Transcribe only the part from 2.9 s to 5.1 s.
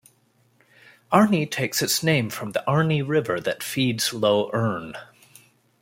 River that feeds Lough Erne.